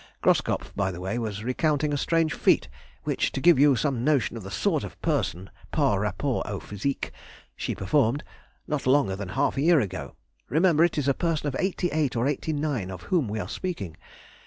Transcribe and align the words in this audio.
"Groskopff, 0.23 0.73
by 0.75 0.89
the 0.91 0.99
way, 0.99 1.19
was 1.19 1.43
recounting 1.43 1.93
a 1.93 1.95
strange 1.95 2.33
feat 2.33 2.67
which, 3.03 3.31
to 3.33 3.39
give 3.39 3.59
you 3.59 3.75
some 3.75 4.03
notion 4.03 4.35
of 4.35 4.41
the 4.41 4.49
sort 4.49 4.83
of 4.83 4.99
person 5.03 5.51
(par 5.69 5.99
rapport 5.99 6.41
au 6.47 6.59
physique), 6.59 7.11
she 7.55 7.75
performed, 7.75 8.23
not 8.65 8.87
longer 8.87 9.15
than 9.15 9.29
half 9.29 9.57
a 9.57 9.61
year 9.61 9.79
ago. 9.79 10.15
Remember 10.49 10.83
it 10.83 10.97
is 10.97 11.07
a 11.07 11.13
person 11.13 11.45
of 11.45 11.55
eighty 11.59 11.89
eight 11.91 12.15
or 12.15 12.25
eighty 12.27 12.51
nine 12.51 12.89
of 12.89 13.03
whom 13.13 13.27
we 13.27 13.39
are 13.39 13.47
speaking. 13.47 13.95